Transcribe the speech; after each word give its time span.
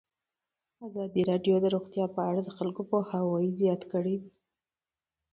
ازادي 0.87 1.21
راډیو 1.31 1.55
د 1.61 1.65
روغتیا 1.75 2.05
په 2.15 2.21
اړه 2.29 2.41
د 2.43 2.49
خلکو 2.57 2.81
پوهاوی 2.89 3.47
زیات 3.59 3.81
کړی. 3.91 4.15